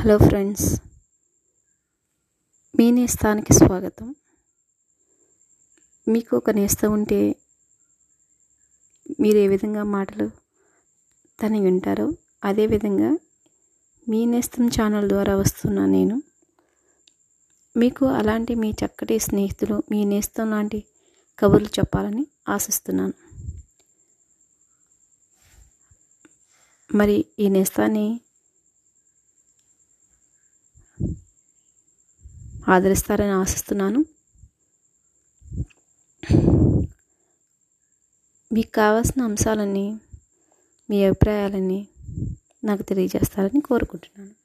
[0.00, 0.80] Hello friends
[2.78, 4.14] మీ నేస్తానికి స్వాగతం.
[6.08, 7.36] మీకు ఒక నేస్తం ఉంటే
[9.20, 10.30] మీరు ఏ విధంగా మాటలు
[11.42, 12.12] తను వింటారో
[12.44, 13.18] అదేవిధంగా
[14.08, 16.22] మీ నేస్తం ఛానల్ ద్వారా వస్తున్నా నేను.
[17.76, 20.84] మీకు అలాంటి మీ చక్కటి స్నేహితులు మీ నేస్తం లాంటి
[21.38, 23.14] కబుర్లు చెప్పాలని ఆశిస్తున్నాను.
[26.94, 28.20] మరి ఈ నేస్తాన్ని
[32.70, 34.04] ఆదరిస్తారని ఆశిస్తున్నాను.
[38.52, 39.86] మీకు కావాల్సిన అంశాలన్నీ
[40.90, 41.88] మీ అభిప్రాయాలన్నీ
[42.64, 44.39] నాకు తెలియజేస్తారని కోరుకుంటున్నాను.